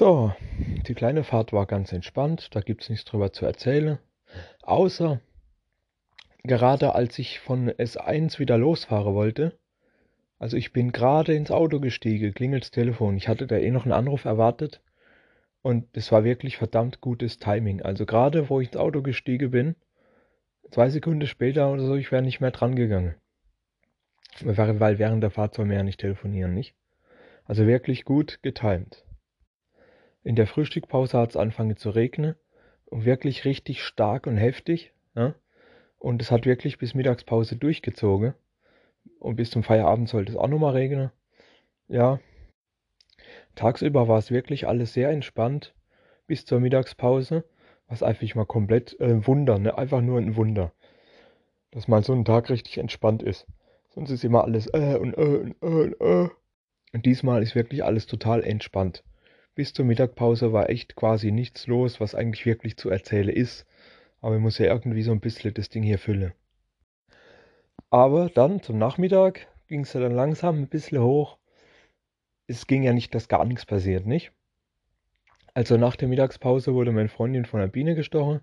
[0.00, 0.32] So,
[0.86, 3.98] die kleine Fahrt war ganz entspannt, da gibt's nichts drüber zu erzählen.
[4.62, 5.20] Außer,
[6.42, 9.58] gerade als ich von S1 wieder losfahren wollte,
[10.38, 13.18] also ich bin gerade ins Auto gestiegen, klingelt's Telefon.
[13.18, 14.80] Ich hatte da eh noch einen Anruf erwartet
[15.60, 17.82] und es war wirklich verdammt gutes Timing.
[17.82, 19.76] Also gerade wo ich ins Auto gestiegen bin,
[20.70, 23.16] zwei Sekunden später oder so, ich wäre nicht mehr dran gegangen.
[24.40, 26.74] Weil während der Fahrt soll man ja nicht telefonieren, nicht?
[27.44, 29.04] Also wirklich gut getimt.
[30.22, 32.34] In der Frühstückpause hat es angefangen zu regnen.
[32.86, 34.92] Und wirklich richtig stark und heftig.
[35.14, 35.34] Ja?
[35.98, 38.34] Und es hat wirklich bis Mittagspause durchgezogen.
[39.18, 41.10] Und bis zum Feierabend sollte es auch nochmal regnen.
[41.88, 42.20] Ja.
[43.54, 45.74] Tagsüber war es wirklich alles sehr entspannt.
[46.26, 47.44] Bis zur Mittagspause.
[47.86, 49.76] Was einfach mal komplett äh, ein Wunder, ne?
[49.76, 50.72] Einfach nur ein Wunder.
[51.70, 53.46] Dass mal so ein Tag richtig entspannt ist.
[53.88, 56.28] Sonst ist immer alles äh und äh und äh und äh.
[56.92, 59.02] Und diesmal ist wirklich alles total entspannt.
[59.54, 63.66] Bis zur Mittagpause war echt quasi nichts los, was eigentlich wirklich zu erzählen ist.
[64.20, 66.32] Aber ich muss ja irgendwie so ein bisschen das Ding hier füllen.
[67.90, 71.38] Aber dann zum Nachmittag ging es ja dann langsam ein bisschen hoch.
[72.46, 74.32] Es ging ja nicht, dass gar nichts passiert, nicht?
[75.54, 78.40] Also nach der Mittagspause wurde meine Freundin von einer Biene gestochen.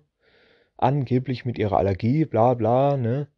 [0.76, 3.28] Angeblich mit ihrer Allergie, bla bla, ne?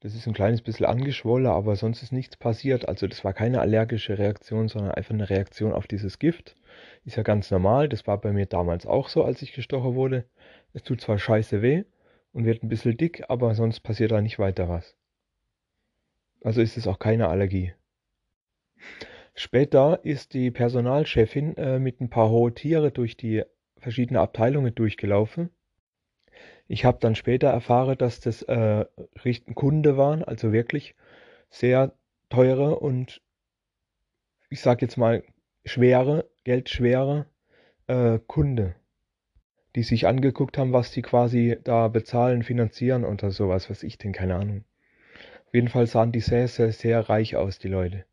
[0.00, 2.88] Das ist ein kleines bisschen angeschwollen, aber sonst ist nichts passiert.
[2.88, 6.54] Also das war keine allergische Reaktion, sondern einfach eine Reaktion auf dieses Gift.
[7.04, 7.88] Ist ja ganz normal.
[7.88, 10.24] Das war bei mir damals auch so, als ich gestochen wurde.
[10.72, 11.84] Es tut zwar scheiße weh
[12.32, 14.96] und wird ein bisschen dick, aber sonst passiert da nicht weiter was.
[16.42, 17.72] Also ist es auch keine Allergie.
[19.34, 23.44] Später ist die Personalchefin äh, mit ein paar hohe Tiere durch die
[23.76, 25.50] verschiedenen Abteilungen durchgelaufen
[26.68, 28.84] ich habe dann später erfahren, dass das äh,
[29.54, 30.94] Kunde waren, also wirklich
[31.48, 31.94] sehr
[32.28, 33.22] teure und
[34.50, 35.24] ich sage jetzt mal
[35.64, 37.26] schwere, geldschwere
[37.88, 38.74] äh, Kunde,
[39.76, 44.12] die sich angeguckt haben, was die quasi da bezahlen, finanzieren oder sowas, was ich denn,
[44.12, 44.64] keine Ahnung.
[45.46, 48.06] Auf jeden Fall sahen die sehr, sehr, sehr reich aus, die Leute.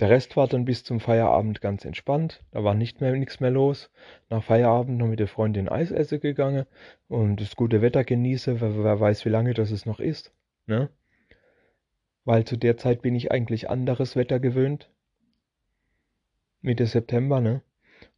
[0.00, 2.42] Der Rest war dann bis zum Feierabend ganz entspannt.
[2.50, 3.90] Da war nicht mehr nichts mehr los.
[4.30, 6.64] Nach Feierabend noch mit der Freundin Eis essen gegangen
[7.08, 10.32] und das gute Wetter genieße, wer, wer weiß, wie lange das es noch ist.
[10.66, 10.88] Ne?
[12.24, 14.88] Weil zu der Zeit bin ich eigentlich anderes Wetter gewöhnt.
[16.64, 17.60] Mitte September, ne?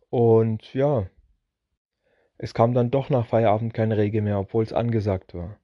[0.08, 1.10] Und ja,
[2.38, 5.58] es kam dann doch nach Feierabend kein Regen mehr, obwohl es angesagt war.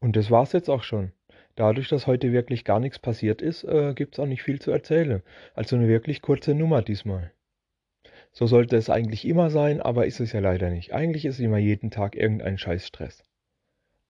[0.00, 1.12] Und das war's jetzt auch schon.
[1.54, 4.72] Dadurch, dass heute wirklich gar nichts passiert ist, äh, gibt es auch nicht viel zu
[4.72, 5.22] erzählen.
[5.54, 7.32] Also eine wirklich kurze Nummer diesmal.
[8.32, 10.92] So sollte es eigentlich immer sein, aber ist es ja leider nicht.
[10.92, 13.22] Eigentlich ist immer jeden Tag irgendein Scheißstress.